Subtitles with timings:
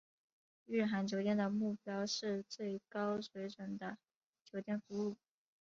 [0.65, 3.99] 日航酒店的目标是最高水准的
[4.43, 5.15] 酒店服务。